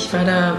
[0.00, 0.56] ich war da,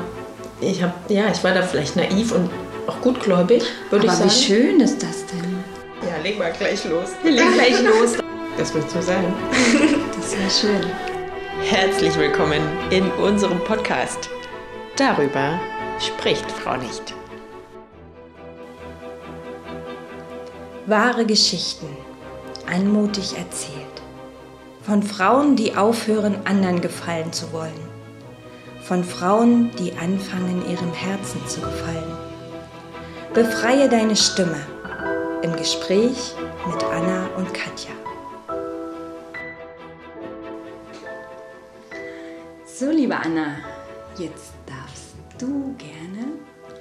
[0.59, 2.49] ich habe, ja, ich war da vielleicht naiv und
[2.87, 4.29] auch gutgläubig, würde ich Aber sagen.
[4.29, 5.63] wie schön ist das denn?
[6.07, 7.09] Ja, leg mal gleich los.
[7.23, 8.17] Wir legen gleich los.
[8.57, 9.33] Das willst du sagen.
[10.15, 10.85] Das ist ja schön.
[11.63, 12.61] Herzlich willkommen
[12.91, 14.29] in unserem Podcast.
[14.95, 15.59] Darüber
[15.99, 17.15] spricht Frau nicht.
[20.85, 21.87] Wahre Geschichten,
[22.71, 23.73] anmutig erzählt.
[24.83, 27.90] Von Frauen, die aufhören, anderen gefallen zu wollen.
[28.91, 32.17] Von Frauen, die anfangen, ihrem Herzen zu gefallen.
[33.33, 34.59] Befreie deine Stimme
[35.43, 36.35] im Gespräch
[36.67, 37.91] mit Anna und Katja.
[42.65, 43.59] So, liebe Anna,
[44.17, 46.33] jetzt darfst du gerne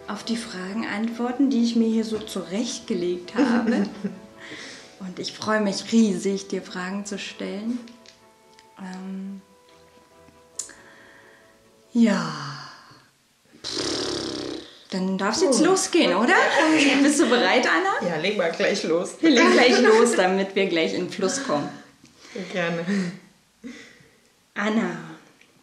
[0.09, 3.84] auf die Fragen antworten, die ich mir hier so zurechtgelegt habe.
[4.98, 7.79] Und ich freue mich riesig, dir Fragen zu stellen.
[8.80, 9.42] Ähm,
[11.92, 12.32] ja.
[14.90, 16.34] Dann darf es jetzt losgehen, oder?
[17.02, 18.09] Bist du bereit, Anna?
[18.09, 19.15] Ja, leg mal gleich los.
[19.20, 21.68] Wir legen gleich los, damit wir gleich in den Fluss kommen.
[22.52, 22.84] Gerne.
[24.54, 24.96] Anna,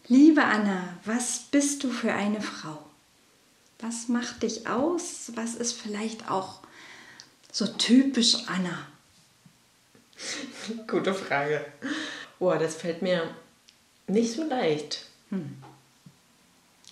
[0.07, 2.83] liebe Anna, was bist du für eine Frau?
[3.79, 5.31] Was macht dich aus?
[5.35, 6.59] Was ist vielleicht auch
[7.51, 8.87] so typisch Anna?
[10.87, 11.65] Gute Frage.
[12.39, 13.29] Boah, das fällt mir
[14.07, 15.05] nicht so leicht.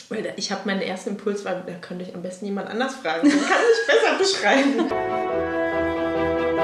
[0.09, 3.29] Weil ich habe meinen ersten Impuls war, da könnte ich am besten jemand anders fragen.
[3.29, 4.89] Den kann ich besser beschreiben.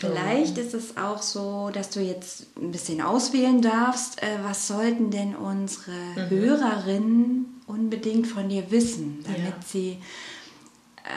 [0.00, 5.10] Vielleicht ist es auch so, dass du jetzt ein bisschen auswählen darfst, äh, was sollten
[5.10, 5.92] denn unsere
[6.30, 9.52] Hörerinnen unbedingt von dir wissen, damit Ja.
[9.66, 9.98] sie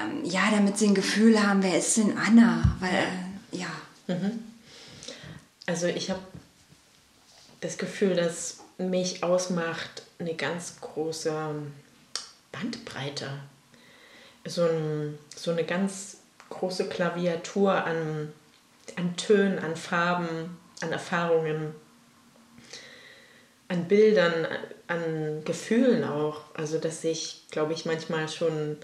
[0.01, 2.75] ähm, ja, damit sie ein Gefühl haben, wer ist denn Anna?
[2.79, 3.67] Weil äh, ja,
[5.67, 6.21] Also ich habe
[7.61, 11.33] das Gefühl, dass mich ausmacht eine ganz große
[12.51, 13.29] Bandbreite.
[14.45, 16.17] So, ein, so eine ganz
[16.49, 18.33] große Klaviatur an,
[18.95, 21.73] an Tönen, an Farben, an Erfahrungen,
[23.67, 24.47] an Bildern,
[24.87, 26.41] an Gefühlen auch.
[26.53, 28.77] Also dass ich, glaube ich, manchmal schon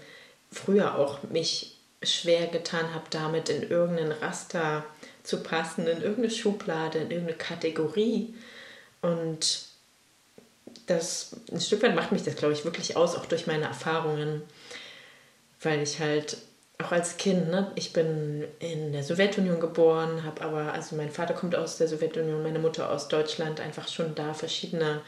[0.50, 4.84] früher auch mich schwer getan habe, damit in irgendein Raster
[5.22, 8.34] zu passen, in irgendeine Schublade, in irgendeine Kategorie.
[9.02, 9.69] Und
[10.86, 14.42] das ein Stück weit macht mich das, glaube ich, wirklich aus, auch durch meine Erfahrungen,
[15.62, 16.38] weil ich halt
[16.82, 21.34] auch als Kind, ne, ich bin in der Sowjetunion geboren, habe aber, also mein Vater
[21.34, 25.02] kommt aus der Sowjetunion, meine Mutter aus Deutschland, einfach schon da verschiedene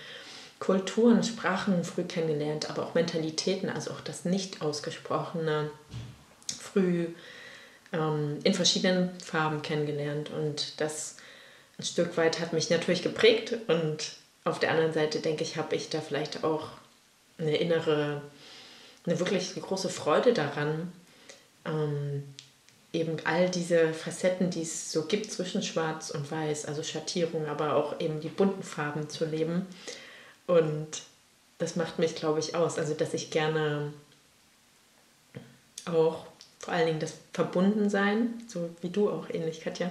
[0.59, 5.71] Kulturen, Sprachen früh kennengelernt, aber auch Mentalitäten, also auch das nicht ausgesprochene
[6.61, 7.09] früh
[7.93, 10.31] ähm, in verschiedenen Farben kennengelernt.
[10.31, 11.17] Und das
[11.79, 14.13] ein Stück weit hat mich natürlich geprägt und
[14.45, 16.69] auf der anderen Seite denke ich, habe ich da vielleicht auch
[17.39, 18.23] eine innere,
[19.07, 20.93] eine wirklich große Freude daran,
[21.65, 22.25] ähm,
[22.93, 27.77] eben all diese Facetten, die es so gibt zwischen Schwarz und Weiß, also Schattierung, aber
[27.77, 29.67] auch eben die bunten Farben zu leben.
[30.47, 31.03] Und
[31.59, 32.79] das macht mich, glaube ich, aus.
[32.79, 33.93] Also, dass ich gerne
[35.87, 36.27] auch
[36.59, 39.91] vor allen Dingen das Verbundensein, so wie du auch ähnlich, Katja,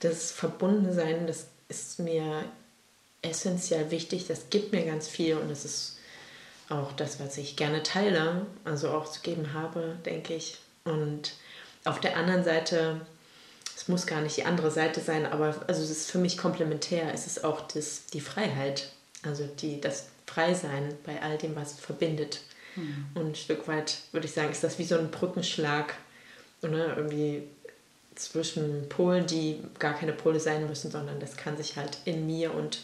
[0.00, 2.44] das Verbundensein, das ist mir
[3.22, 5.98] essentiell wichtig, das gibt mir ganz viel und das ist
[6.68, 10.58] auch das, was ich gerne teile, also auch zu geben habe, denke ich.
[10.84, 11.34] Und
[11.84, 13.00] auf der anderen Seite,
[13.76, 17.12] es muss gar nicht die andere Seite sein, aber also es ist für mich komplementär,
[17.12, 18.90] es ist auch das, die Freiheit,
[19.22, 22.40] also die, das Freisein bei all dem, was verbindet.
[23.14, 25.94] Und ein Stück weit würde ich sagen, ist das wie so ein Brückenschlag
[26.62, 27.42] oder irgendwie
[28.14, 32.54] zwischen Polen, die gar keine Pole sein müssen, sondern das kann sich halt in mir
[32.54, 32.80] und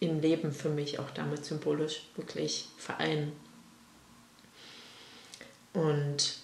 [0.00, 3.32] im Leben für mich auch damit symbolisch wirklich vereinen.
[5.72, 6.38] Und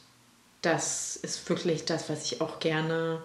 [0.63, 3.23] das ist wirklich das, was ich auch gerne,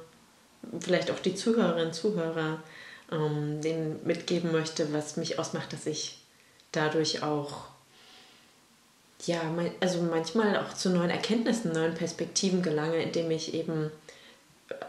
[0.79, 2.63] vielleicht auch die Zuhörerinnen und Zuhörer,
[3.11, 6.19] ähm, denen mitgeben möchte, was mich ausmacht, dass ich
[6.71, 7.65] dadurch auch,
[9.25, 13.91] ja, mein, also manchmal auch zu neuen Erkenntnissen, neuen Perspektiven gelange, indem ich eben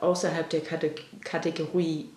[0.01, 2.11] außerhalb der Kate Kategorie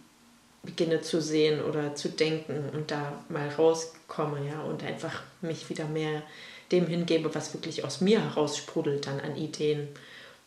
[0.63, 5.85] beginne zu sehen oder zu denken und da mal rauskomme, ja, und einfach mich wieder
[5.85, 6.21] mehr
[6.71, 9.89] dem hingebe, was wirklich aus mir heraus sprudelt dann an Ideen.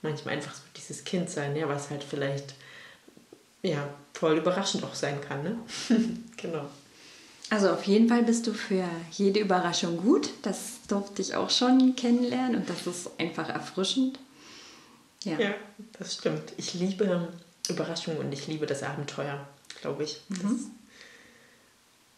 [0.03, 2.55] Manchmal einfach so dieses Kind sein, ja, was halt vielleicht
[3.63, 5.59] ja voll überraschend auch sein kann, ne?
[6.37, 6.67] genau.
[7.51, 10.31] Also auf jeden Fall bist du für jede Überraschung gut.
[10.43, 14.19] Das durfte ich auch schon kennenlernen und das ist einfach erfrischend.
[15.25, 15.39] Ja.
[15.39, 15.55] Ja,
[15.99, 16.53] das stimmt.
[16.57, 17.29] Ich liebe
[17.69, 19.47] Überraschungen und ich liebe das Abenteuer,
[19.85, 20.23] glaube ich.
[20.31, 20.71] Das,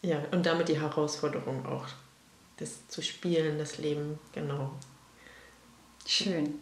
[0.01, 1.85] ja, und damit die Herausforderung auch.
[2.55, 4.73] das zu spielen, das Leben, genau.
[6.05, 6.55] Schön.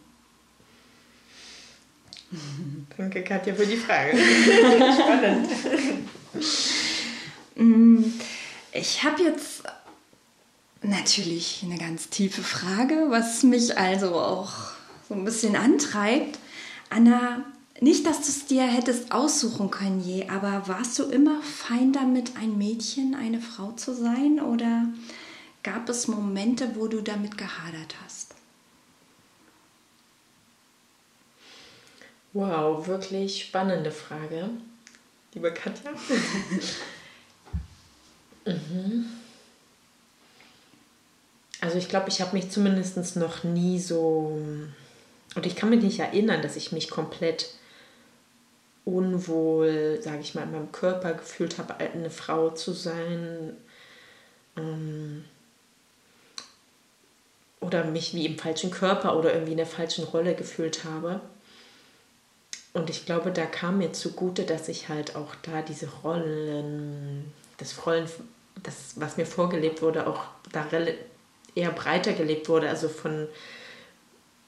[2.96, 4.18] Danke, Katja, für die Frage.
[4.18, 5.48] Spannend.
[7.54, 8.02] Mm,
[8.72, 9.62] ich habe jetzt
[10.82, 14.50] natürlich eine ganz tiefe Frage, was mich also auch
[15.08, 16.40] so ein bisschen antreibt.
[16.90, 17.44] Anna,
[17.80, 22.36] nicht, dass du es dir hättest aussuchen können je, aber warst du immer fein damit,
[22.36, 24.40] ein Mädchen, eine Frau zu sein?
[24.40, 24.86] Oder
[25.62, 28.34] gab es Momente, wo du damit gehadert hast?
[32.32, 34.50] Wow, wirklich spannende Frage,
[35.34, 35.90] liebe Katja.
[38.44, 39.06] mhm.
[41.60, 44.38] Also ich glaube, ich habe mich zumindest noch nie so,
[45.34, 47.55] und ich kann mich nicht erinnern, dass ich mich komplett
[48.86, 53.56] unwohl, sage ich mal, in meinem Körper gefühlt habe, eine Frau zu sein.
[54.56, 55.24] Ähm,
[57.60, 61.20] oder mich wie im falschen Körper oder irgendwie in der falschen Rolle gefühlt habe.
[62.74, 67.86] Und ich glaube, da kam mir zugute, dass ich halt auch da diese Rollen, das
[67.86, 68.08] Rollen,
[68.62, 70.66] das, was mir vorgelebt wurde, auch da
[71.54, 73.26] eher breiter gelebt wurde, also von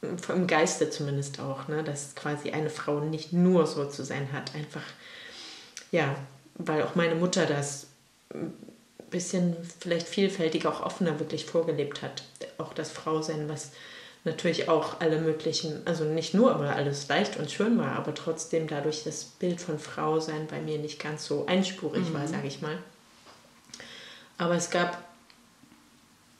[0.02, 1.82] im Geiste zumindest auch, ne?
[1.82, 4.82] dass quasi eine Frau nicht nur so zu sein hat, einfach,
[5.90, 6.14] ja,
[6.54, 7.88] weil auch meine Mutter das
[8.32, 8.52] ein
[9.10, 12.22] bisschen vielleicht vielfältiger, auch offener wirklich vorgelebt hat,
[12.58, 13.72] auch das Frausein, was
[14.24, 18.66] natürlich auch alle möglichen, also nicht nur, aber alles leicht und schön war, aber trotzdem
[18.66, 22.14] dadurch das Bild von Frau sein bei mir nicht ganz so einspurig mhm.
[22.14, 22.78] war, sage ich mal.
[24.36, 25.02] Aber es gab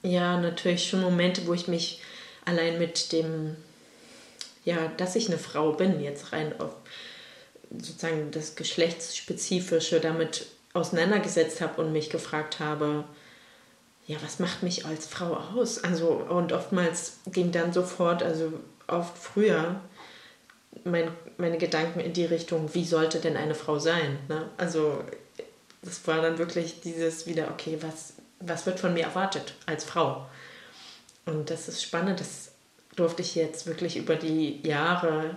[0.03, 2.01] ja natürlich schon Momente, wo ich mich
[2.49, 3.57] allein mit dem,
[4.65, 6.73] ja, dass ich eine Frau bin, jetzt rein auf
[7.71, 13.05] sozusagen das Geschlechtsspezifische damit auseinandergesetzt habe und mich gefragt habe,
[14.07, 15.85] ja, was macht mich als Frau aus?
[15.85, 18.55] Also, und oftmals ging dann sofort, also
[18.87, 19.83] oft früher,
[20.85, 24.19] mein, meine Gedanken in die Richtung, wie sollte denn eine Frau sein?
[24.29, 24.49] Ne?
[24.57, 25.05] Also,
[25.83, 30.27] das war dann wirklich dieses wieder, okay, was, was wird von mir erwartet als Frau?
[31.29, 32.53] Und das ist spannend, das
[32.97, 35.37] durfte ich jetzt wirklich über die Jahre,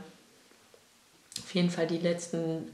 [1.37, 2.73] auf jeden Fall die letzten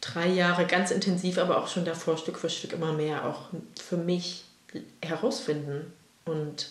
[0.00, 3.48] drei Jahre ganz intensiv, aber auch schon davor Stück für Stück immer mehr auch
[3.80, 4.44] für mich
[5.02, 5.92] herausfinden
[6.24, 6.70] und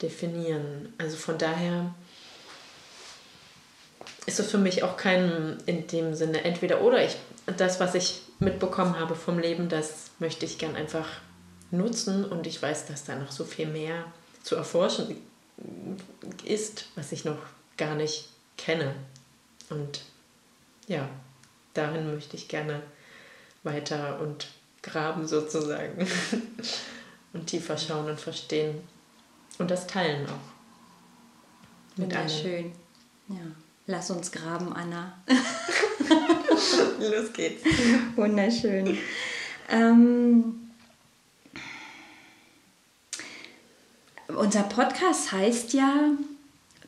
[0.00, 0.92] definieren.
[0.98, 1.94] Also von daher
[4.26, 7.16] ist es für mich auch kein in dem Sinne entweder oder ich
[7.56, 11.06] das was ich mitbekommen habe vom Leben, das möchte ich gern einfach
[11.70, 14.04] nutzen und ich weiß, dass da noch so viel mehr
[14.42, 15.16] zu erforschen
[16.44, 17.38] ist, was ich noch
[17.76, 18.94] gar nicht kenne.
[19.70, 20.02] Und
[20.86, 21.08] ja,
[21.74, 22.82] darin möchte ich gerne
[23.62, 24.48] weiter und
[24.82, 26.06] graben sozusagen
[27.32, 28.80] und tiefer schauen und verstehen
[29.58, 30.52] und das teilen auch.
[31.96, 32.72] Mit Wunderschön.
[33.28, 33.36] Ja.
[33.86, 35.22] Lass uns graben, Anna.
[37.00, 37.64] Los geht's.
[38.16, 38.98] Wunderschön.
[39.68, 40.61] Ähm,
[44.36, 46.10] unser Podcast heißt ja,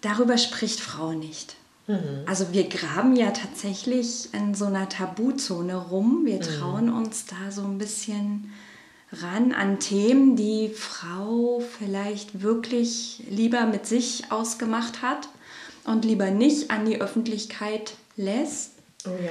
[0.00, 1.56] darüber spricht Frau nicht.
[1.87, 2.25] Mhm.
[2.26, 6.23] Also wir graben ja tatsächlich in so einer Tabuzone rum.
[6.25, 6.43] Wir mhm.
[6.43, 6.96] trauen mhm.
[6.96, 8.52] uns da so ein bisschen
[9.12, 15.29] ran an Themen, die Frau vielleicht wirklich lieber mit sich ausgemacht hat
[15.84, 18.72] und lieber nicht an die Öffentlichkeit lässt.
[19.06, 19.31] Oh ja.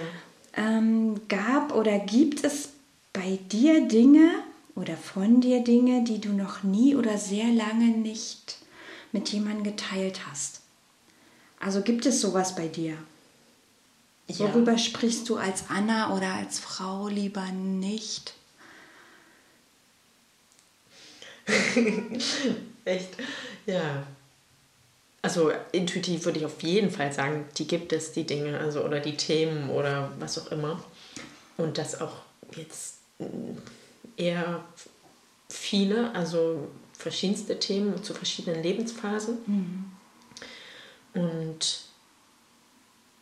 [0.55, 2.69] Ähm, gab oder gibt es
[3.11, 4.29] bei dir Dinge,
[4.75, 8.57] oder von dir Dinge, die du noch nie oder sehr lange nicht
[9.11, 10.61] mit jemandem geteilt hast?
[11.59, 12.97] Also gibt es sowas bei dir?
[14.27, 14.39] Ja.
[14.39, 18.33] Worüber sprichst du als Anna oder als Frau lieber nicht?
[22.85, 23.09] Echt?
[23.65, 24.03] Ja.
[25.21, 28.99] Also intuitiv würde ich auf jeden Fall sagen, die gibt es, die Dinge, also oder
[28.99, 30.83] die Themen oder was auch immer.
[31.55, 32.23] Und das auch
[32.55, 32.97] jetzt
[34.17, 34.63] eher
[35.49, 36.67] viele, also
[36.97, 39.37] verschiedenste Themen zu verschiedenen Lebensphasen.
[39.45, 39.85] Mhm.
[41.13, 41.81] Und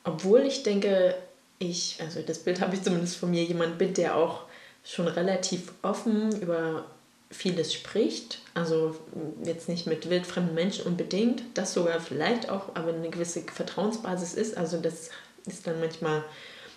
[0.03, 1.15] obwohl ich denke,
[1.59, 4.43] ich, also das Bild habe ich zumindest von mir, jemand bin, der auch
[4.83, 6.85] schon relativ offen über
[7.29, 8.97] vieles spricht, also
[9.43, 14.57] jetzt nicht mit wildfremden Menschen unbedingt, das sogar vielleicht auch, aber eine gewisse Vertrauensbasis ist,
[14.57, 15.11] also das
[15.45, 16.23] ist dann manchmal,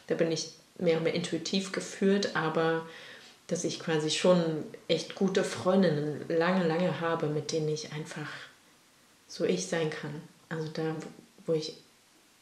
[0.06, 2.87] da bin ich mehr und mehr intuitiv geführt, aber
[3.46, 8.28] dass ich quasi schon echt gute Freundinnen lange, lange habe, mit denen ich einfach
[9.28, 10.22] so ich sein kann.
[10.48, 10.94] Also da,
[11.46, 11.76] wo ich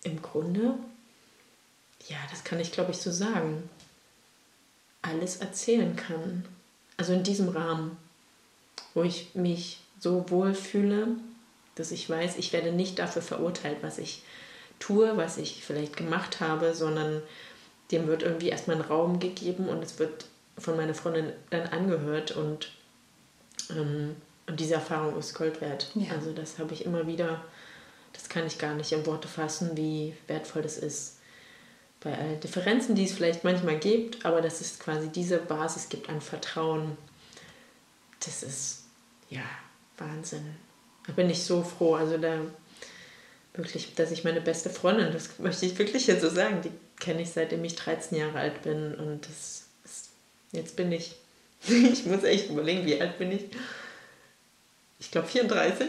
[0.04, 0.74] im Grunde,
[2.08, 3.68] ja, das kann ich glaube ich so sagen,
[5.00, 6.44] alles erzählen kann.
[6.96, 7.96] Also in diesem Rahmen,
[8.94, 11.08] wo ich mich so wohl fühle,
[11.74, 14.22] dass ich weiß, ich werde nicht dafür verurteilt, was ich
[14.78, 17.22] tue, was ich vielleicht gemacht habe, sondern
[17.90, 20.26] dem wird irgendwie erstmal ein Raum gegeben und es wird
[20.58, 22.72] von meiner Freundin dann angehört und,
[23.70, 24.16] ähm,
[24.46, 25.90] und diese Erfahrung ist Gold wert.
[25.94, 26.12] Ja.
[26.12, 27.42] Also das habe ich immer wieder,
[28.12, 31.18] das kann ich gar nicht in Worte fassen, wie wertvoll das ist.
[32.00, 36.08] Bei allen Differenzen, die es vielleicht manchmal gibt, aber dass es quasi diese Basis gibt
[36.08, 36.96] an Vertrauen,
[38.20, 38.84] das ist
[39.30, 39.42] ja
[39.98, 40.56] Wahnsinn.
[41.06, 41.94] Da bin ich so froh.
[41.94, 42.40] Also da
[43.54, 47.22] wirklich, dass ich meine beste Freundin, das möchte ich wirklich jetzt so sagen, die kenne
[47.22, 49.61] ich seitdem ich 13 Jahre alt bin und das ist,
[50.52, 51.14] jetzt bin ich,
[51.66, 53.44] ich muss echt überlegen, wie alt bin ich?
[54.98, 55.88] Ich glaube 34.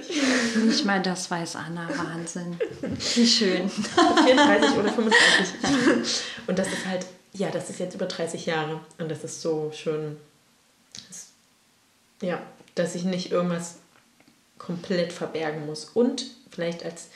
[0.65, 2.60] Nicht mal das weiß Anna, Wahnsinn.
[2.82, 3.70] Wie schön.
[3.70, 6.24] 34 oder 35.
[6.48, 9.72] Und das ist halt, ja, das ist jetzt über 30 Jahre und das ist so
[9.72, 10.17] schön,
[11.08, 11.27] das,
[12.22, 12.41] ja,
[12.74, 13.75] dass ich nicht irgendwas
[14.58, 15.86] komplett verbergen muss.
[15.93, 17.10] Und vielleicht als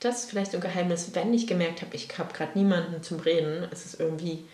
[0.00, 3.68] das ist vielleicht ein Geheimnis, wenn ich gemerkt habe, ich habe gerade niemanden zum Reden,
[3.70, 4.44] es ist irgendwie,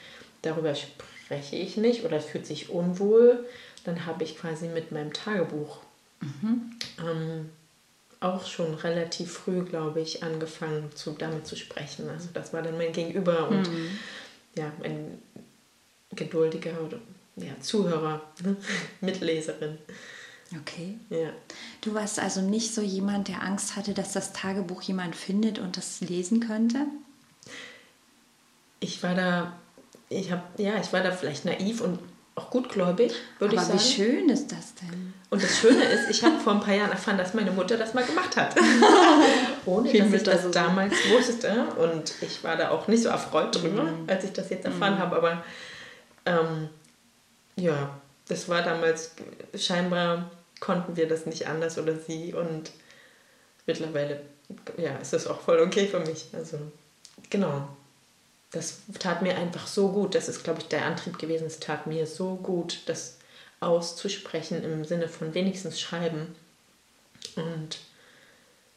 [0.43, 0.75] darüber
[1.27, 3.45] spreche ich nicht oder fühlt sich unwohl,
[3.83, 5.81] dann habe ich quasi mit meinem Tagebuch
[6.21, 6.71] mhm.
[7.01, 7.51] ähm,
[8.21, 12.09] auch schon relativ früh, glaube ich, angefangen, zu, damit zu sprechen.
[12.09, 13.99] Also das war dann mein Gegenüber und mhm.
[14.57, 15.21] ja, ein
[16.13, 16.73] geduldiger
[17.37, 18.23] ja, Zuhörer,
[19.01, 19.79] Mitleserin.
[20.61, 20.97] Okay.
[21.11, 21.31] Ja.
[21.81, 25.77] Du warst also nicht so jemand, der Angst hatte, dass das Tagebuch jemand findet und
[25.77, 26.87] das lesen könnte?
[28.79, 29.59] Ich war da,
[30.09, 31.99] ich habe, ja, ich war da vielleicht naiv und
[32.35, 33.73] auch gutgläubig, würde ich sagen.
[33.73, 35.15] Aber wie schön ist das denn?
[35.31, 37.95] Und das Schöne ist, ich habe vor ein paar Jahren erfahren, dass meine Mutter das
[37.95, 38.55] mal gemacht hat.
[39.67, 41.67] Ohne dass ich das so damals wusste.
[41.79, 44.05] Und ich war da auch nicht so erfreut drüber, mhm.
[44.07, 44.99] als ich das jetzt erfahren mhm.
[44.99, 45.17] habe.
[45.17, 45.45] Aber
[46.27, 46.69] ähm,
[47.57, 47.99] ja,
[48.29, 49.13] das war damals
[49.57, 52.71] scheinbar konnten wir das nicht anders oder sie und
[53.67, 54.21] mittlerweile
[54.77, 56.27] ja, ist das auch voll okay für mich.
[56.33, 56.59] Also
[57.31, 57.69] genau.
[58.53, 60.15] Das tat mir einfach so gut.
[60.15, 61.47] Das ist, glaube ich, der Antrieb gewesen.
[61.47, 63.17] Es tat mir so gut, das
[63.61, 66.35] auszusprechen im Sinne von wenigstens schreiben.
[67.37, 67.79] Und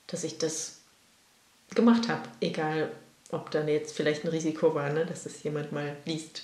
[0.07, 0.79] dass ich das
[1.75, 2.91] gemacht habe, egal
[3.31, 6.43] ob dann jetzt vielleicht ein Risiko war, ne, dass es jemand mal liest.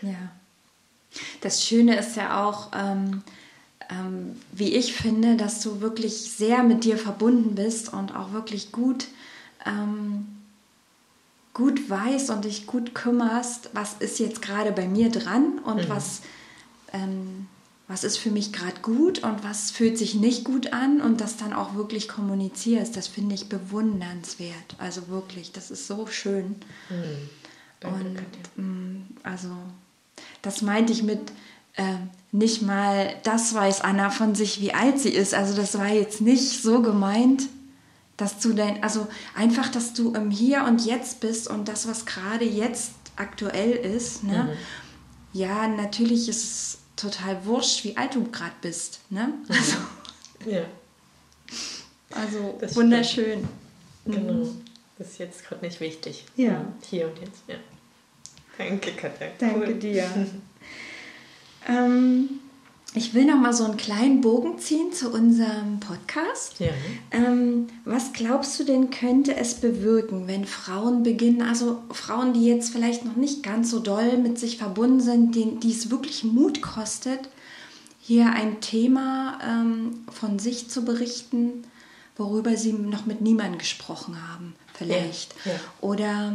[0.00, 0.32] Ja.
[1.42, 3.22] Das Schöne ist ja auch, ähm,
[3.90, 8.72] ähm, wie ich finde, dass du wirklich sehr mit dir verbunden bist und auch wirklich
[8.72, 9.08] gut,
[9.66, 10.26] ähm,
[11.54, 15.88] gut weißt und dich gut kümmerst, was ist jetzt gerade bei mir dran und mhm.
[15.88, 16.22] was,
[16.92, 17.46] ähm,
[17.88, 21.36] was ist für mich gerade gut und was fühlt sich nicht gut an und das
[21.36, 22.96] dann auch wirklich kommunizierst.
[22.96, 24.76] Das finde ich bewundernswert.
[24.78, 26.56] Also wirklich, das ist so schön.
[26.88, 27.28] Mhm.
[27.80, 28.62] Danke, und Katja.
[28.62, 29.48] Mm, also
[30.40, 31.32] das meinte ich mit
[31.74, 31.96] äh,
[32.30, 35.34] nicht mal, das weiß Anna von sich, wie alt sie ist.
[35.34, 37.48] Also das war jetzt nicht so gemeint,
[38.16, 42.06] dass du dein, also einfach, dass du im Hier und Jetzt bist und das, was
[42.06, 44.24] gerade jetzt aktuell ist.
[44.24, 44.44] Ne?
[44.44, 45.38] Mhm.
[45.38, 49.00] Ja, natürlich ist es total wurscht, wie alt du gerade bist.
[49.10, 49.28] Ne?
[49.28, 49.54] Mhm.
[49.54, 49.76] Also,
[50.46, 50.64] ja.
[52.10, 53.48] Also das wunderschön.
[54.02, 54.16] Stimmt.
[54.16, 54.48] Genau.
[54.98, 56.24] Das ist jetzt gerade nicht wichtig.
[56.36, 56.64] Ja.
[56.88, 57.56] Hier und jetzt, ja.
[58.58, 59.28] Danke, Katja.
[59.38, 59.74] Danke cool.
[59.74, 60.04] dir.
[61.68, 62.40] ähm,
[62.94, 66.60] ich will noch mal so einen kleinen Bogen ziehen zu unserem Podcast.
[66.60, 66.72] Ja.
[67.10, 72.70] Ähm, was glaubst du denn könnte es bewirken, wenn Frauen beginnen, also Frauen, die jetzt
[72.70, 76.60] vielleicht noch nicht ganz so doll mit sich verbunden sind, denen, die es wirklich Mut
[76.60, 77.20] kostet,
[77.98, 81.62] hier ein Thema ähm, von sich zu berichten,
[82.16, 85.34] worüber sie noch mit niemandem gesprochen haben, vielleicht.
[85.46, 85.52] Ja.
[85.52, 85.60] Ja.
[85.80, 86.32] Oder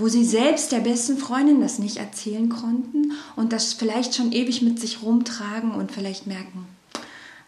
[0.00, 4.62] wo sie selbst der besten Freundin das nicht erzählen konnten und das vielleicht schon ewig
[4.62, 6.66] mit sich rumtragen und vielleicht merken,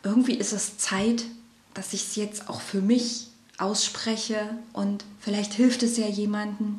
[0.02, 1.24] irgendwie ist es Zeit,
[1.72, 4.38] dass ich es jetzt auch für mich ausspreche
[4.72, 6.78] und vielleicht hilft es ja jemandem.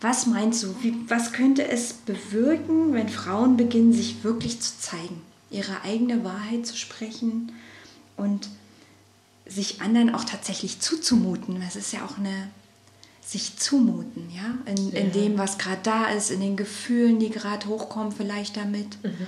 [0.00, 5.22] Was meinst du, wie, was könnte es bewirken, wenn Frauen beginnen, sich wirklich zu zeigen,
[5.50, 7.52] ihre eigene Wahrheit zu sprechen
[8.16, 8.48] und
[9.46, 11.60] sich anderen auch tatsächlich zuzumuten?
[11.60, 12.50] Das ist ja auch eine
[13.24, 15.00] sich zumuten, ja, in, ja.
[15.00, 19.02] in dem, was gerade da ist, in den Gefühlen, die gerade hochkommen, vielleicht damit.
[19.02, 19.26] Mhm.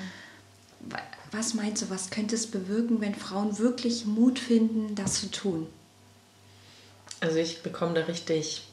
[1.32, 5.66] Was meinst du, was könnte es bewirken, wenn Frauen wirklich Mut finden, das zu tun?
[7.20, 8.68] Also ich bekomme da richtig,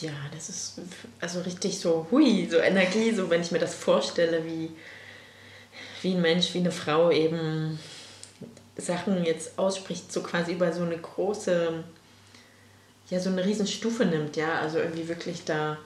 [0.00, 0.80] ja, das ist
[1.20, 4.70] also richtig so, hui, so Energie, so wenn ich mir das vorstelle, wie,
[6.02, 7.78] wie ein Mensch, wie eine Frau eben
[8.76, 11.82] Sachen jetzt ausspricht, so quasi über so eine große
[13.12, 15.78] ja so eine Riesenstufe nimmt, ja, also irgendwie wirklich da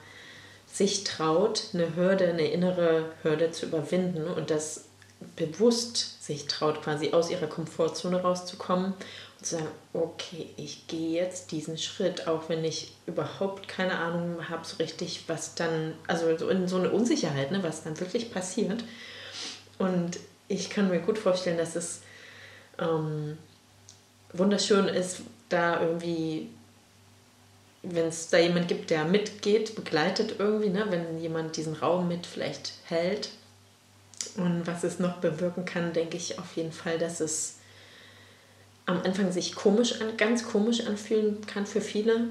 [0.71, 4.85] sich traut, eine Hürde, eine innere Hürde zu überwinden und das
[5.35, 11.51] bewusst sich traut, quasi aus ihrer Komfortzone rauszukommen und zu sagen, okay, ich gehe jetzt
[11.51, 16.49] diesen Schritt, auch wenn ich überhaupt keine Ahnung habe, so richtig, was dann, also so
[16.49, 18.83] in so eine Unsicherheit, ne, was dann wirklich passiert.
[19.79, 22.01] Und ich kann mir gut vorstellen, dass es
[22.79, 23.37] ähm,
[24.33, 26.49] wunderschön ist, da irgendwie,
[27.83, 32.25] wenn es da jemand gibt, der mitgeht, begleitet irgendwie, ne, wenn jemand diesen Raum mit
[32.25, 33.29] vielleicht hält.
[34.35, 37.57] Und was es noch bewirken kann, denke ich auf jeden Fall, dass es
[38.85, 42.29] am Anfang sich komisch an, ganz komisch anfühlen kann für viele,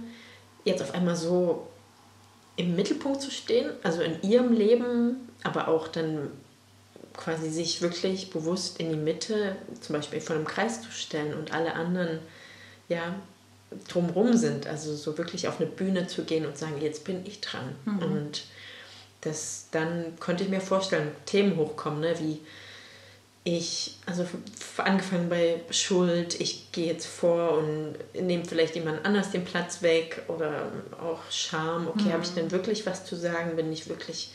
[0.65, 1.67] jetzt auf einmal so
[2.57, 6.31] im Mittelpunkt zu stehen, also in ihrem Leben, aber auch dann
[7.15, 11.53] quasi sich wirklich bewusst in die Mitte, zum Beispiel von einem Kreis zu stellen und
[11.53, 12.19] alle anderen
[12.89, 13.15] ja
[13.89, 14.67] drumrum sind.
[14.67, 17.75] Also so wirklich auf eine Bühne zu gehen und sagen, jetzt bin ich dran.
[17.85, 17.99] Mhm.
[17.99, 18.45] Und
[19.23, 22.41] das dann könnte ich mir vorstellen, Themen hochkommen, ne, wie
[23.45, 24.27] ich, also
[24.79, 30.23] angefangen bei Schuld, ich gehe jetzt vor und nehme vielleicht jemand anders den Platz weg
[30.27, 32.13] oder auch Scham, okay, mhm.
[32.13, 34.33] habe ich denn wirklich was zu sagen, bin ich wirklich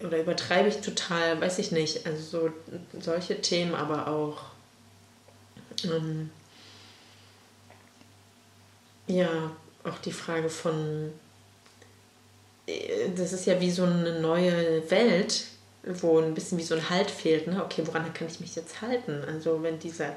[0.00, 2.06] oder übertreibe ich total, weiß ich nicht.
[2.06, 2.50] Also so
[3.00, 4.44] solche Themen, aber auch
[5.84, 6.30] ähm,
[9.06, 9.50] ja,
[9.84, 11.12] auch die Frage von
[12.66, 15.44] äh, das ist ja wie so eine neue Welt,
[15.84, 17.46] wo ein bisschen wie so ein Halt fehlt.
[17.46, 17.62] Ne?
[17.64, 19.22] Okay, woran kann ich mich jetzt halten?
[19.26, 20.12] Also wenn diese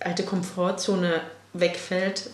[0.00, 1.20] alte Komfortzone
[1.52, 2.30] wegfällt,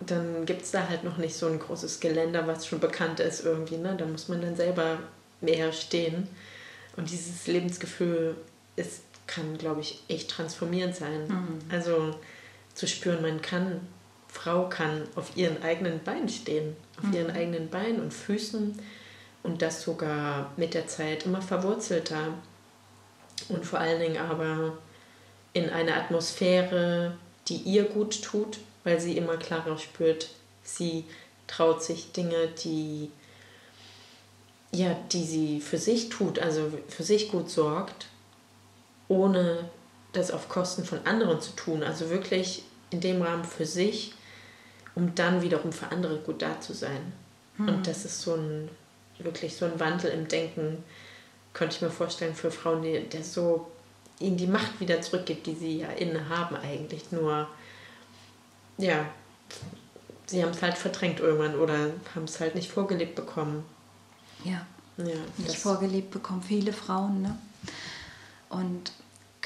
[0.00, 3.44] dann gibt es da halt noch nicht so ein großes Geländer, was schon bekannt ist
[3.44, 3.78] irgendwie.
[3.78, 3.96] Ne?
[3.96, 4.98] Da muss man dann selber
[5.40, 6.28] mehr stehen.
[6.96, 8.36] Und dieses Lebensgefühl
[8.76, 11.26] ist, kann, glaube ich, echt transformierend sein.
[11.26, 11.60] Mhm.
[11.70, 12.14] Also
[12.74, 13.80] zu spüren, man kann,
[14.38, 17.12] Frau kann auf ihren eigenen Beinen stehen, auf mhm.
[17.12, 18.78] ihren eigenen Beinen und Füßen
[19.42, 22.34] und das sogar mit der Zeit immer verwurzelter
[23.48, 24.78] und vor allen Dingen aber
[25.54, 27.16] in einer Atmosphäre,
[27.48, 30.28] die ihr gut tut, weil sie immer klarer spürt,
[30.62, 31.04] sie
[31.48, 33.10] traut sich Dinge, die
[34.70, 38.06] ja, die sie für sich tut, also für sich gut sorgt,
[39.08, 39.70] ohne
[40.12, 44.12] das auf Kosten von anderen zu tun, also wirklich in dem Rahmen für sich,
[44.98, 47.12] um dann wiederum für andere gut da zu sein.
[47.56, 47.68] Mhm.
[47.68, 48.68] Und das ist so ein
[49.18, 50.84] wirklich so ein Wandel im Denken,
[51.52, 53.70] könnte ich mir vorstellen, für Frauen, die, der so
[54.20, 57.12] ihnen die Macht wieder zurückgibt, die sie ja inne haben eigentlich.
[57.12, 57.48] Nur,
[58.76, 59.06] ja,
[60.26, 63.64] sie haben es halt verdrängt irgendwann oder haben es halt nicht vorgelebt bekommen.
[64.44, 64.66] Ja.
[64.98, 67.38] ja nicht vorgelebt bekommen viele Frauen, ne?
[68.48, 68.92] Und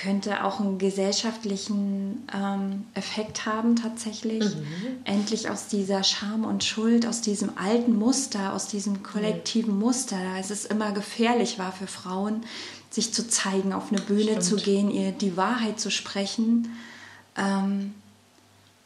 [0.03, 4.43] könnte auch einen gesellschaftlichen ähm, Effekt haben tatsächlich.
[4.57, 4.99] Mhm.
[5.05, 9.81] Endlich aus dieser Scham und Schuld, aus diesem alten Muster, aus diesem kollektiven mhm.
[9.81, 12.43] Muster, da ist es immer gefährlich war für Frauen,
[12.91, 14.45] sich zu zeigen, auf eine Bühne Stimmt.
[14.45, 16.77] zu gehen, ihr die Wahrheit zu sprechen.
[17.37, 17.95] Ähm,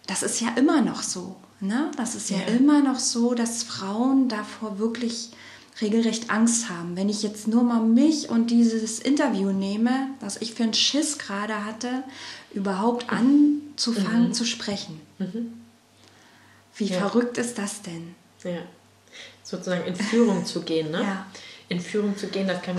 [0.07, 1.37] das ist ja immer noch so.
[1.61, 1.91] Ne?
[1.97, 2.39] Das ist ja.
[2.39, 5.31] ja immer noch so, dass Frauen davor wirklich
[5.81, 6.97] regelrecht Angst haben.
[6.97, 11.19] Wenn ich jetzt nur mal mich und dieses Interview nehme, das ich für einen Schiss
[11.19, 12.03] gerade hatte,
[12.53, 14.33] überhaupt anzufangen mhm.
[14.33, 15.01] zu sprechen.
[15.19, 15.53] Mhm.
[16.77, 16.99] Wie ja.
[16.99, 18.15] verrückt ist das denn?
[18.45, 18.63] Ja,
[19.43, 21.01] sozusagen in Führung zu gehen, ne?
[21.03, 21.27] Ja.
[21.69, 22.77] In Führung zu gehen, das kann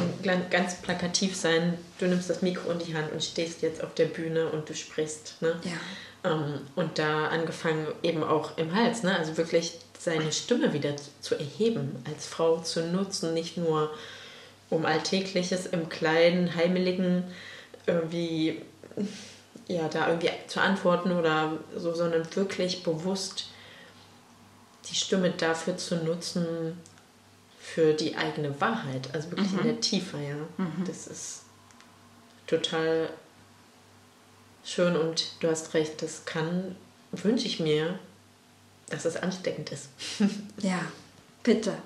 [0.50, 1.78] ganz plakativ sein.
[2.00, 4.74] Du nimmst das Mikro in die Hand und stehst jetzt auf der Bühne und du
[4.74, 5.60] sprichst, ne?
[5.66, 6.32] Ja.
[6.32, 9.18] Ähm, und da angefangen eben auch im Hals, ne?
[9.18, 13.92] Also wirklich seine Stimme wieder zu erheben, als Frau zu nutzen, nicht nur
[14.70, 17.24] um Alltägliches im kleinen, heimeligen
[17.86, 18.62] irgendwie,
[19.68, 23.50] ja, da irgendwie zu antworten oder so, sondern wirklich bewusst
[24.90, 26.78] die Stimme dafür zu nutzen,
[27.60, 29.60] für die eigene Wahrheit, also wirklich mhm.
[29.60, 30.36] in der Tiefe, ja.
[30.58, 30.86] Mhm.
[30.86, 31.44] Das ist
[32.48, 33.10] total
[34.64, 36.78] schön und du hast recht, das kann,
[37.12, 38.00] wünsche ich mir
[38.90, 39.90] dass es ansteckend ist.
[40.62, 40.80] ja,
[41.44, 41.78] bitte.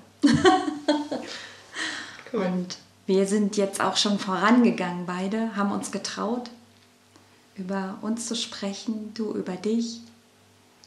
[2.32, 2.46] cool.
[2.46, 6.50] Und wir sind jetzt auch schon vorangegangen, beide, haben uns getraut,
[7.56, 10.00] über uns zu sprechen, du über dich,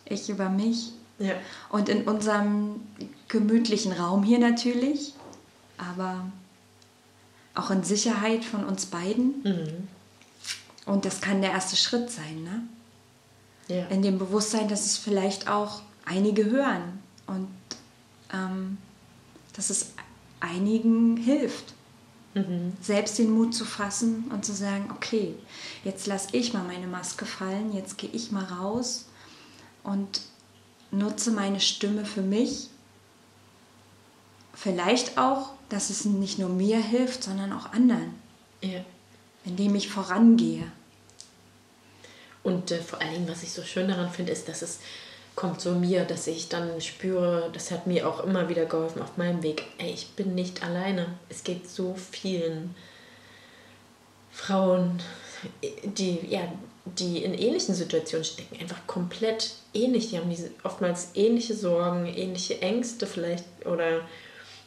[0.06, 0.92] ich über mich.
[1.20, 1.34] Ja.
[1.70, 2.82] Und in unserem
[3.28, 5.14] gemütlichen Raum hier natürlich,
[5.78, 6.26] aber
[7.54, 9.42] auch in Sicherheit von uns beiden.
[9.44, 9.88] Mhm.
[10.86, 12.64] Und das kann der erste Schritt sein, ne?
[13.68, 13.88] Ja.
[13.88, 17.50] In dem Bewusstsein, dass es vielleicht auch einige hören und
[18.32, 18.78] ähm,
[19.54, 19.94] dass es
[20.40, 21.74] einigen hilft.
[22.34, 22.74] Mhm.
[22.82, 25.36] Selbst den Mut zu fassen und zu sagen, okay,
[25.84, 29.06] jetzt lasse ich mal meine Maske fallen, jetzt gehe ich mal raus
[29.84, 30.22] und
[30.92, 32.70] nutze meine Stimme für mich.
[34.54, 38.14] Vielleicht auch, dass es nicht nur mir hilft, sondern auch anderen.
[38.62, 38.84] Ja.
[39.44, 40.72] indem ich vorangehe.
[42.42, 44.80] Und äh, vor allen Dingen, was ich so schön daran finde, ist, dass es
[45.36, 49.18] kommt so mir, dass ich dann spüre, das hat mir auch immer wieder geholfen auf
[49.18, 49.64] meinem Weg.
[49.78, 51.08] Ey, ich bin nicht alleine.
[51.30, 52.74] Es geht so vielen
[54.32, 55.02] Frauen,
[55.84, 56.52] die, ja,
[56.86, 60.10] die in ähnlichen Situationen stecken, einfach komplett ähnlich.
[60.10, 64.02] Die haben diese, oftmals ähnliche Sorgen, ähnliche Ängste vielleicht oder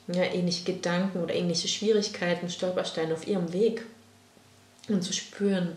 [0.09, 3.85] ja, ähnliche Gedanken oder ähnliche Schwierigkeiten, Stolpersteine auf ihrem Weg.
[4.89, 5.77] Und zu spüren,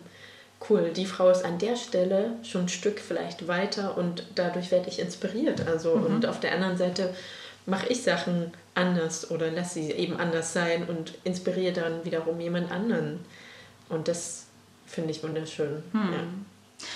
[0.69, 4.89] cool, die Frau ist an der Stelle schon ein Stück vielleicht weiter und dadurch werde
[4.89, 5.67] ich inspiriert.
[5.67, 6.05] Also mhm.
[6.05, 7.13] und auf der anderen Seite
[7.65, 12.71] mache ich Sachen anders oder lasse sie eben anders sein und inspiriere dann wiederum jemand
[12.71, 13.19] anderen.
[13.89, 14.45] Und das
[14.85, 15.83] finde ich wunderschön.
[15.93, 16.13] Mhm.
[16.13, 16.19] Ja.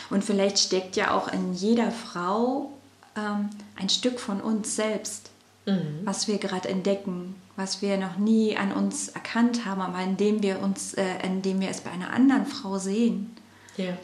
[0.09, 2.71] Und vielleicht steckt ja auch in jeder Frau
[3.15, 5.29] ähm, ein Stück von uns selbst,
[5.65, 5.99] mhm.
[6.03, 10.61] was wir gerade entdecken, was wir noch nie an uns erkannt haben, aber indem wir
[10.61, 13.35] uns, äh, indem wir es bei einer anderen Frau sehen
[13.77, 13.97] ja.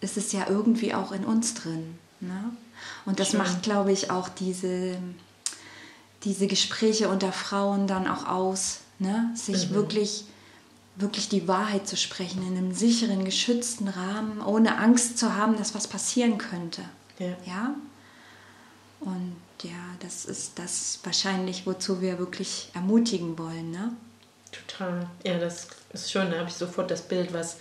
[0.00, 1.98] ist es ja irgendwie auch in uns drin.
[2.20, 2.50] Ne?
[3.04, 3.38] Und das Schön.
[3.38, 4.98] macht, glaube ich, auch diese,
[6.24, 9.30] diese Gespräche unter Frauen dann auch aus, ne?
[9.34, 9.74] sich mhm.
[9.74, 10.24] wirklich,
[10.96, 15.74] wirklich die Wahrheit zu sprechen in einem sicheren, geschützten Rahmen, ohne Angst zu haben, dass
[15.74, 16.82] was passieren könnte.
[17.18, 17.36] Ja.
[17.46, 17.74] ja?
[19.00, 23.70] Und ja, das ist das wahrscheinlich, wozu wir wirklich ermutigen wollen.
[23.70, 23.92] Ne?
[24.52, 25.08] Total.
[25.24, 26.30] Ja, das ist schön.
[26.30, 27.56] Da habe ich sofort das Bild, was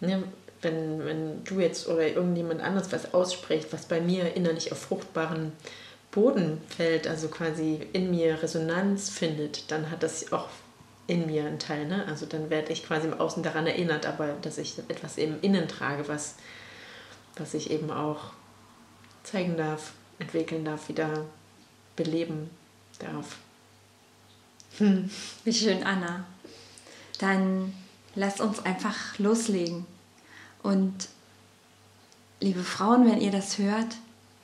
[0.00, 0.24] ne,
[0.64, 5.52] wenn, wenn du jetzt oder irgendjemand anderes was ausspricht, was bei mir innerlich auf fruchtbaren
[6.10, 10.48] Boden fällt, also quasi in mir Resonanz findet, dann hat das auch
[11.06, 11.86] in mir einen Teil.
[11.86, 12.04] Ne?
[12.06, 15.68] Also dann werde ich quasi im Außen daran erinnert, aber dass ich etwas eben innen
[15.68, 16.36] trage, was,
[17.36, 18.32] was ich eben auch
[19.22, 21.24] zeigen darf, entwickeln darf, wieder
[21.96, 22.50] beleben
[22.98, 23.36] darf.
[24.78, 25.10] Hm.
[25.44, 26.24] Wie schön, Anna.
[27.18, 27.74] Dann
[28.14, 29.86] lass uns einfach loslegen.
[30.64, 31.10] Und
[32.40, 33.98] liebe Frauen, wenn ihr das hört,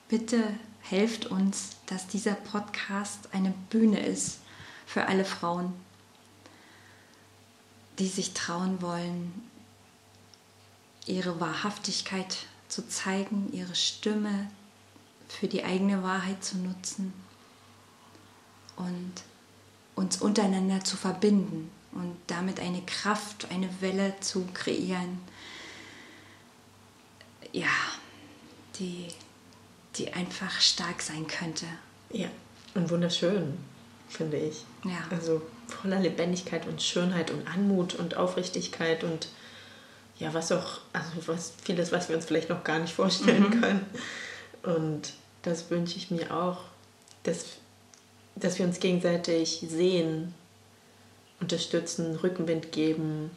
[0.08, 0.44] bitte
[0.82, 4.40] helft uns, dass dieser Podcast eine Bühne ist
[4.84, 5.72] für alle Frauen,
[7.98, 9.32] die sich trauen wollen,
[11.06, 12.36] ihre Wahrhaftigkeit
[12.68, 14.50] zu zeigen, ihre Stimme
[15.26, 17.14] für die eigene Wahrheit zu nutzen
[18.76, 19.12] und
[19.94, 25.18] uns untereinander zu verbinden und damit eine Kraft, eine Welle zu kreieren,
[27.52, 27.68] ja,
[28.78, 29.08] die,
[29.96, 31.66] die einfach stark sein könnte.
[32.12, 32.28] Ja,
[32.74, 33.58] und wunderschön,
[34.08, 34.64] finde ich.
[34.84, 35.04] Ja.
[35.10, 39.28] Also voller Lebendigkeit und Schönheit und Anmut und Aufrichtigkeit und
[40.18, 43.60] ja, was auch, also was, vieles, was wir uns vielleicht noch gar nicht vorstellen mhm.
[43.60, 43.86] können.
[44.62, 46.58] Und das wünsche ich mir auch,
[47.22, 47.46] dass,
[48.36, 50.34] dass wir uns gegenseitig sehen,
[51.40, 53.30] unterstützen, Rückenwind geben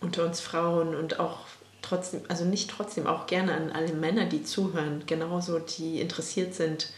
[0.00, 1.40] unter uns Frauen und auch
[1.82, 6.90] trotzdem, also nicht trotzdem, auch gerne an alle Männer, die zuhören, genauso, die interessiert sind,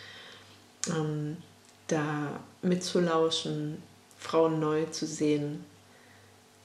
[0.88, 1.38] ähm,
[1.88, 3.82] da mitzulauschen,
[4.18, 5.64] Frauen neu zu sehen,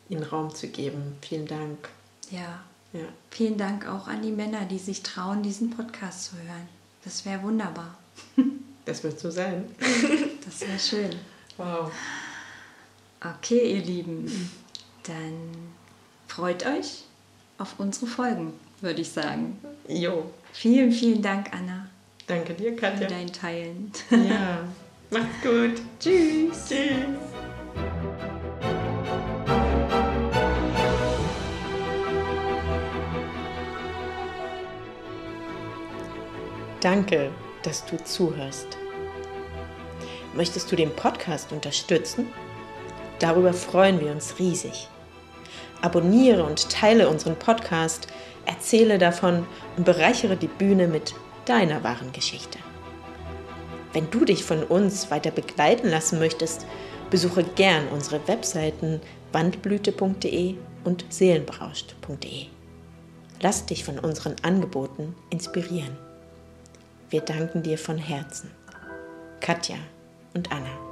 [0.10, 1.18] ihnen Raum zu geben.
[1.22, 1.90] Vielen Dank.
[2.32, 2.62] Ja.
[2.94, 3.06] ja.
[3.32, 6.70] Vielen Dank auch an die Männer, die sich trauen, diesen Podcast zu hören.
[7.04, 7.98] Das wäre wunderbar.
[8.86, 9.66] Das wird so sein.
[10.46, 11.16] Das wäre schön.
[11.58, 11.92] Wow.
[13.22, 14.50] Okay, ihr Lieben,
[15.04, 15.52] dann
[16.28, 17.04] freut euch
[17.60, 19.60] auf unsere Folgen, würde ich sagen.
[19.88, 20.32] Jo.
[20.54, 21.88] Vielen, vielen Dank, Anna.
[22.26, 23.08] Danke dir, Katja.
[23.08, 23.92] Für dein Teilen.
[24.10, 24.64] Ja.
[25.12, 25.82] Macht's gut.
[26.00, 26.70] Tschüss.
[26.70, 27.20] Tschüss.
[36.82, 37.32] Danke,
[37.64, 38.78] dass du zuhörst.
[40.34, 42.28] Möchtest du den Podcast unterstützen?
[43.20, 44.88] Darüber freuen wir uns riesig
[45.82, 48.08] abonniere und teile unseren Podcast,
[48.46, 49.46] erzähle davon
[49.78, 51.14] und bereichere die Bühne mit
[51.46, 52.60] deiner wahren Geschichte.
[53.94, 56.66] Wenn du dich von uns weiter begleiten lassen möchtest,
[57.10, 62.46] besuche gern unsere Webseiten wandblüte.de und seelenberauscht.de.
[63.42, 65.98] Lass dich von unseren Angeboten inspirieren.
[67.10, 68.52] Wir danken dir von Herzen.
[69.40, 69.78] Katja
[70.34, 70.89] und Anna.